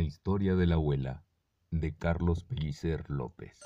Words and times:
historia 0.00 0.54
de 0.54 0.66
la 0.66 0.74
abuela 0.76 1.24
de 1.70 1.94
Carlos 1.96 2.44
Pellicer 2.44 3.08
López. 3.10 3.60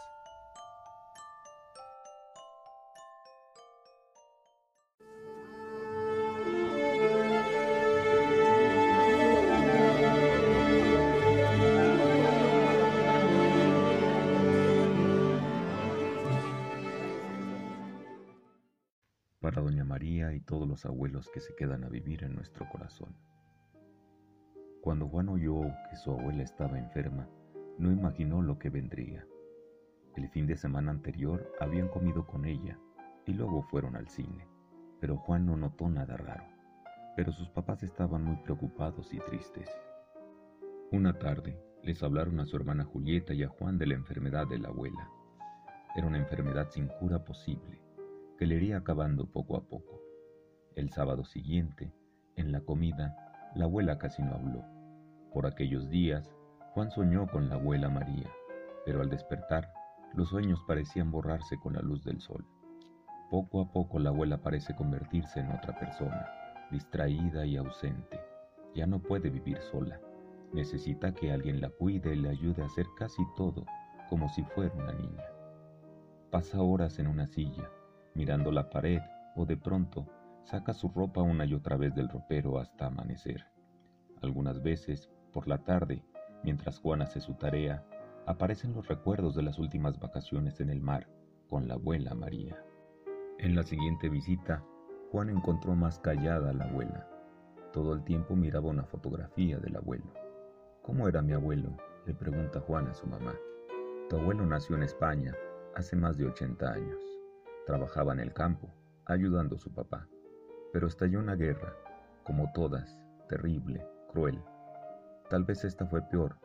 Para 19.40 19.62
Doña 19.62 19.84
María 19.84 20.34
y 20.34 20.40
todos 20.40 20.68
los 20.68 20.84
abuelos 20.84 21.29
que 21.32 21.40
se 21.40 21.54
quedan 21.54 21.84
a 21.84 21.89
vivir 21.89 22.25
en 22.25 22.34
nuestro 22.34 22.68
corazón. 22.68 23.17
Cuando 24.81 25.09
Juan 25.09 25.29
oyó 25.29 25.61
que 25.91 25.96
su 25.96 26.13
abuela 26.13 26.43
estaba 26.43 26.79
enferma, 26.79 27.29
no 27.79 27.91
imaginó 27.91 28.43
lo 28.43 28.59
que 28.59 28.71
vendría. 28.71 29.27
El 30.17 30.29
fin 30.31 30.46
de 30.46 30.57
semana 30.57 30.91
anterior 30.91 31.53
habían 31.61 31.89
comido 31.89 32.27
con 32.27 32.45
ella 32.45 32.78
y 33.27 33.33
luego 33.33 33.62
fueron 33.62 33.97
al 33.97 34.09
cine, 34.09 34.47
pero 35.01 35.17
Juan 35.17 35.47
no 35.47 35.56
notó 35.56 35.89
nada 35.89 36.17
raro. 36.17 36.45
Pero 37.17 37.33
sus 37.33 37.48
papás 37.51 37.83
estaban 37.83 38.25
muy 38.25 38.37
preocupados 38.37 39.12
y 39.12 39.19
tristes. 39.19 39.69
Una 40.92 41.19
tarde 41.19 41.61
les 41.83 42.03
hablaron 42.03 42.41
a 42.41 42.47
su 42.47 42.56
hermana 42.56 42.84
Julieta 42.84 43.34
y 43.34 43.42
a 43.42 43.48
Juan 43.48 43.79
de 43.79 43.87
la 43.87 43.95
enfermedad 43.95 44.47
de 44.47 44.59
la 44.59 44.69
abuela. 44.69 45.11
Era 45.97 46.06
una 46.06 46.19
enfermedad 46.19 46.69
sin 46.70 46.87
cura 46.87 47.25
posible, 47.25 47.81
que 48.39 48.47
le 48.47 48.55
iría 48.55 48.79
acabando 48.79 49.27
poco 49.27 49.56
a 49.56 49.69
poco. 49.69 50.01
El 50.75 50.91
sábado 50.91 51.25
siguiente, 51.25 51.92
en 52.37 52.53
la 52.53 52.61
comida, 52.61 53.28
la 53.55 53.65
abuela 53.65 53.99
casi 53.99 54.23
no 54.23 54.35
habló. 54.35 54.65
Por 55.33 55.47
aquellos 55.47 55.89
días, 55.89 56.31
Juan 56.73 56.91
soñó 56.91 57.27
con 57.27 57.49
la 57.49 57.57
abuela 57.57 57.89
María, 57.89 58.31
pero 58.85 59.03
al 59.03 59.11
despertar, 59.11 59.73
los 60.15 60.29
sueños 60.29 60.63
parecían 60.67 61.11
borrarse 61.11 61.59
con 61.59 61.75
la 61.75 61.81
luz 61.81 62.05
del 62.05 62.21
sol. 62.21 62.45
Poco 63.31 63.61
a 63.61 63.73
poco 63.73 63.99
la 63.99 64.11
abuela 64.11 64.39
parece 64.39 64.75
convertirse 64.75 65.41
en 65.41 65.51
otra 65.51 65.79
persona, 65.79 66.27
distraída 66.71 67.45
y 67.45 67.57
ausente. 67.57 68.19
Ya 68.75 68.87
no 68.87 69.01
puede 69.01 69.29
vivir 69.29 69.61
sola. 69.61 70.01
Necesita 70.53 71.13
que 71.13 71.31
alguien 71.31 71.61
la 71.61 71.69
cuide 71.69 72.15
y 72.15 72.19
le 72.19 72.31
ayude 72.31 72.63
a 72.63 72.67
hacer 72.67 72.87
casi 72.97 73.23
todo, 73.37 73.67
como 74.09 74.29
si 74.31 74.43
fuera 74.45 74.75
una 74.75 74.93
niña. 74.93 75.25
Pasa 76.31 76.63
horas 76.63 76.99
en 76.99 77.07
una 77.07 77.27
silla, 77.27 77.69
mirando 78.15 78.51
la 78.51 78.71
pared, 78.71 79.01
o 79.37 79.45
de 79.45 79.57
pronto 79.57 80.07
saca 80.49 80.73
su 80.73 80.89
ropa 80.89 81.21
una 81.21 81.45
y 81.45 81.53
otra 81.53 81.77
vez 81.77 81.95
del 81.95 82.09
ropero 82.09 82.59
hasta 82.59 82.87
amanecer. 82.87 83.45
Algunas 84.23 84.63
veces, 84.63 85.11
por 85.31 85.47
la 85.47 85.59
tarde, 85.59 86.03
mientras 86.43 86.81
Juan 86.81 87.03
hace 87.03 87.21
su 87.21 87.35
tarea, 87.35 87.85
aparecen 88.25 88.73
los 88.73 88.89
recuerdos 88.89 89.35
de 89.35 89.43
las 89.43 89.59
últimas 89.59 90.01
vacaciones 90.01 90.61
en 90.61 90.71
el 90.71 90.81
mar 90.81 91.07
con 91.51 91.69
la 91.69 91.75
abuela 91.75 92.15
María. 92.15 92.57
En 93.39 93.55
la 93.55 93.63
siguiente 93.63 94.09
visita, 94.09 94.65
Juan 95.13 95.29
encontró 95.29 95.75
más 95.75 95.99
callada 95.99 96.49
a 96.49 96.55
la 96.55 96.65
abuela. 96.65 97.07
Todo 97.75 97.93
el 97.93 98.03
tiempo 98.05 98.35
miraba 98.35 98.71
una 98.71 98.85
fotografía 98.85 99.59
del 99.59 99.77
abuelo. 99.77 100.15
¿Cómo 100.81 101.09
era 101.09 101.21
mi 101.21 101.35
abuelo? 101.35 101.77
le 102.07 102.15
pregunta 102.15 102.61
Juan 102.61 102.87
a 102.89 102.95
su 102.95 103.07
mamá. 103.07 103.35
Tu 104.09 104.17
abuelo 104.17 104.47
nació 104.47 104.77
en 104.77 104.85
España 104.85 105.35
hace 105.77 105.95
más 105.95 106.17
de 106.17 106.25
80 106.25 106.73
años. 106.73 107.03
Trabajaba 107.67 108.15
en 108.15 108.21
el 108.21 108.33
campo, 108.33 108.73
ayudando 109.05 109.57
a 109.57 109.59
su 109.59 109.71
papá. 109.71 110.09
Pero 110.72 110.86
estalló 110.86 111.19
una 111.19 111.34
guerra, 111.34 111.74
como 112.24 112.52
todas, 112.52 112.98
terrible, 113.28 113.86
cruel. 114.12 114.42
Tal 115.30 115.44
vez 115.44 115.64
esta 115.64 115.86
fue 115.86 116.02
peor, 116.02 116.36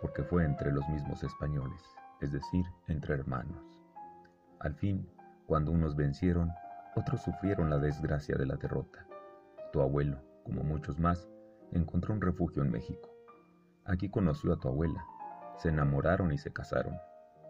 porque 0.00 0.22
fue 0.22 0.44
entre 0.44 0.72
los 0.72 0.88
mismos 0.88 1.22
españoles, 1.22 1.82
es 2.20 2.32
decir, 2.32 2.64
entre 2.88 3.14
hermanos. 3.14 3.62
Al 4.60 4.74
fin, 4.74 5.08
cuando 5.46 5.72
unos 5.72 5.96
vencieron, 5.96 6.52
otros 6.96 7.22
sufrieron 7.22 7.70
la 7.70 7.78
desgracia 7.78 8.36
de 8.36 8.46
la 8.46 8.56
derrota. 8.56 9.06
Tu 9.72 9.80
abuelo, 9.80 10.18
como 10.44 10.62
muchos 10.62 10.98
más, 10.98 11.28
encontró 11.72 12.14
un 12.14 12.20
refugio 12.20 12.62
en 12.62 12.70
México. 12.70 13.08
Aquí 13.84 14.08
conoció 14.08 14.52
a 14.52 14.58
tu 14.58 14.68
abuela, 14.68 15.04
se 15.56 15.68
enamoraron 15.68 16.32
y 16.32 16.38
se 16.38 16.52
casaron. 16.52 16.96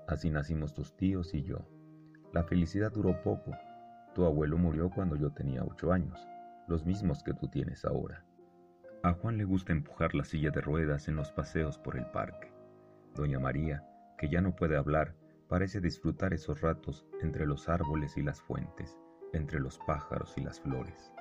Así 0.07 0.31
nacimos 0.31 0.75
tus 0.75 0.97
tíos 0.97 1.35
y 1.35 1.43
yo. 1.43 1.59
La 2.33 2.45
felicidad 2.45 2.93
duró 2.93 3.23
poco. 3.23 3.53
Tu 4.15 4.25
abuelo 4.25 4.59
murió 4.59 4.91
cuando 4.91 5.17
yo 5.17 5.31
tenía 5.31 5.65
ocho 5.65 5.93
años, 5.93 6.27
los 6.67 6.85
mismos 6.85 7.23
que 7.23 7.35
tú 7.35 7.49
tienes 7.49 7.85
ahora. 7.85 8.25
A 9.03 9.13
Juan 9.13 9.39
le 9.39 9.45
gusta 9.45 9.73
empujar 9.73 10.15
la 10.15 10.25
silla 10.25 10.51
de 10.51 10.61
ruedas 10.61 11.09
en 11.09 11.17
los 11.17 11.33
paseos 11.33 11.79
por 11.79 11.97
el 11.97 12.07
parque. 12.07 12.53
Doña 13.15 13.39
María, 13.39 13.85
que 14.19 14.29
ya 14.29 14.41
no 14.41 14.55
puede 14.55 14.77
hablar, 14.77 15.15
parece 15.49 15.81
disfrutar 15.81 16.35
esos 16.35 16.61
ratos 16.61 17.07
entre 17.23 17.47
los 17.47 17.69
árboles 17.69 18.17
y 18.17 18.23
las 18.23 18.43
fuentes, 18.43 18.99
entre 19.33 19.59
los 19.59 19.79
pájaros 19.79 20.37
y 20.37 20.43
las 20.43 20.61
flores. 20.61 21.13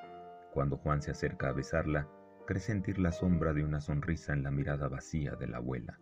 Cuando 0.53 0.77
Juan 0.77 1.01
se 1.01 1.11
acerca 1.11 1.49
a 1.49 1.53
besarla, 1.53 2.07
cree 2.45 2.59
sentir 2.59 2.99
la 2.99 3.11
sombra 3.11 3.53
de 3.53 3.63
una 3.63 3.79
sonrisa 3.79 4.33
en 4.33 4.43
la 4.43 4.51
mirada 4.51 4.87
vacía 4.87 5.35
de 5.35 5.47
la 5.47 5.57
abuela. 5.57 5.99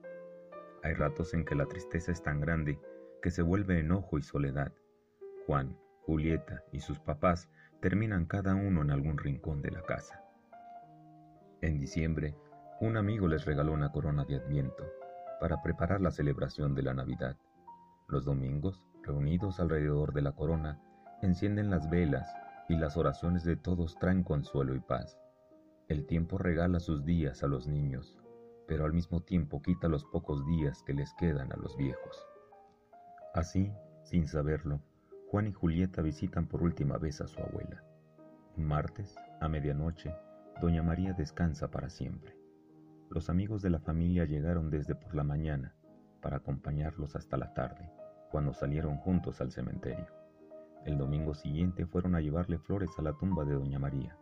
Hay 0.84 0.94
ratos 0.94 1.34
en 1.34 1.44
que 1.44 1.56
la 1.56 1.66
tristeza 1.66 2.12
es 2.12 2.24
tan 2.24 2.40
grande 2.40 2.80
que 3.22 3.30
se 3.30 3.42
vuelve 3.42 3.80
enojo 3.80 4.18
y 4.18 4.24
soledad. 4.24 4.72
Juan, 5.46 5.78
Julieta 6.08 6.64
y 6.72 6.80
sus 6.80 7.00
papás 7.00 7.50
terminan 7.82 8.28
cada 8.28 8.56
uno 8.56 8.82
en 8.82 8.92
algún 8.92 9.18
rincón 9.18 9.62
de 9.62 9.72
la 9.72 9.82
casa. 9.82 10.24
En 11.60 11.82
diciembre, 11.82 12.34
un 12.80 12.96
amigo 12.96 13.28
les 13.28 13.44
regaló 13.44 13.74
una 13.74 13.92
corona 13.92 14.24
de 14.24 14.38
Adviento 14.38 14.86
para 15.42 15.62
preparar 15.62 16.00
la 16.00 16.12
celebración 16.12 16.74
de 16.76 16.84
la 16.84 16.94
Navidad. 16.94 17.36
Los 18.08 18.24
domingos, 18.24 18.86
reunidos 19.04 19.60
alrededor 19.60 20.14
de 20.14 20.22
la 20.22 20.32
corona, 20.32 20.80
encienden 21.22 21.70
las 21.70 21.90
velas 21.90 22.34
y 22.70 22.78
las 22.78 22.96
oraciones 22.96 23.44
de 23.44 23.58
todos 23.58 24.00
traen 24.00 24.24
consuelo 24.24 24.76
y 24.76 24.80
paz. 24.80 25.20
El 25.90 26.06
tiempo 26.06 26.38
regala 26.38 26.80
sus 26.80 27.04
días 27.04 27.44
a 27.44 27.48
los 27.48 27.68
niños, 27.68 28.18
pero 28.66 28.86
al 28.86 28.94
mismo 28.94 29.20
tiempo 29.24 29.62
quita 29.62 29.90
los 29.90 30.06
pocos 30.06 30.46
días 30.46 30.84
que 30.84 30.94
les 30.94 31.14
quedan 31.16 31.52
a 31.52 31.58
los 31.58 31.76
viejos. 31.76 32.26
Así, 33.34 33.74
sin 34.04 34.26
saberlo, 34.26 34.80
Juan 35.30 35.48
y 35.48 35.52
Julieta 35.52 36.02
visitan 36.02 36.48
por 36.48 36.64
última 36.64 36.98
vez 36.98 37.20
a 37.20 37.28
su 37.28 37.42
abuela. 37.42 37.84
Un 38.56 38.64
martes, 38.64 39.18
a 39.42 39.50
medianoche, 39.50 40.16
Doña 40.62 40.82
María 40.82 41.12
descansa 41.12 41.70
para 41.70 41.90
siempre. 41.90 42.34
Los 43.10 43.30
amigos 43.30 43.62
de 43.62 43.70
la 43.70 43.80
familia 43.80 44.24
llegaron 44.24 44.70
desde 44.70 44.96
por 44.96 45.16
la 45.16 45.26
mañana 45.26 45.76
para 46.22 46.38
acompañarlos 46.38 47.18
hasta 47.18 47.36
la 47.36 47.54
tarde, 47.54 47.92
cuando 48.32 48.54
salieron 48.54 48.96
juntos 49.00 49.42
al 49.42 49.52
cementerio. 49.52 50.08
El 50.86 50.98
domingo 50.98 51.34
siguiente 51.34 51.86
fueron 51.86 52.16
a 52.16 52.22
llevarle 52.22 52.58
flores 52.58 52.92
a 52.98 53.02
la 53.02 53.12
tumba 53.12 53.44
de 53.44 53.56
Doña 53.56 53.80
María. 53.80 54.18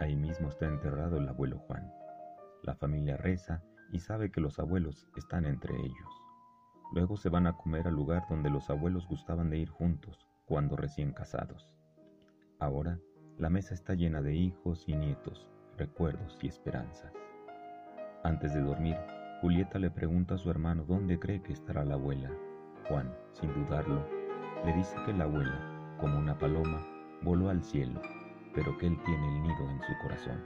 Ahí 0.00 0.16
mismo 0.16 0.48
está 0.48 0.66
enterrado 0.66 1.16
el 1.16 1.28
abuelo 1.28 1.58
Juan. 1.60 1.92
La 2.64 2.74
familia 2.74 3.16
reza 3.16 3.62
y 3.92 4.00
sabe 4.00 4.32
que 4.32 4.40
los 4.40 4.58
abuelos 4.58 5.06
están 5.16 5.44
entre 5.44 5.76
ellos. 5.76 6.23
Luego 6.94 7.16
se 7.16 7.28
van 7.28 7.48
a 7.48 7.56
comer 7.56 7.88
al 7.88 7.94
lugar 7.94 8.24
donde 8.30 8.50
los 8.50 8.70
abuelos 8.70 9.08
gustaban 9.08 9.50
de 9.50 9.58
ir 9.58 9.68
juntos 9.68 10.28
cuando 10.44 10.76
recién 10.76 11.12
casados. 11.12 11.68
Ahora 12.60 13.00
la 13.36 13.50
mesa 13.50 13.74
está 13.74 13.94
llena 13.94 14.22
de 14.22 14.36
hijos 14.36 14.84
y 14.86 14.94
nietos, 14.94 15.50
recuerdos 15.76 16.38
y 16.40 16.46
esperanzas. 16.46 17.12
Antes 18.22 18.54
de 18.54 18.60
dormir, 18.60 18.96
Julieta 19.40 19.80
le 19.80 19.90
pregunta 19.90 20.36
a 20.36 20.38
su 20.38 20.48
hermano 20.50 20.84
dónde 20.84 21.18
cree 21.18 21.42
que 21.42 21.52
estará 21.52 21.84
la 21.84 21.94
abuela. 21.94 22.30
Juan, 22.86 23.12
sin 23.32 23.52
dudarlo, 23.52 24.06
le 24.64 24.72
dice 24.74 24.94
que 25.04 25.12
la 25.12 25.24
abuela, 25.24 25.96
como 25.98 26.16
una 26.16 26.38
paloma, 26.38 26.86
voló 27.22 27.50
al 27.50 27.64
cielo, 27.64 28.00
pero 28.54 28.78
que 28.78 28.86
él 28.86 28.96
tiene 29.04 29.26
el 29.36 29.42
nido 29.42 29.68
en 29.68 29.80
su 29.80 29.92
corazón. 30.00 30.40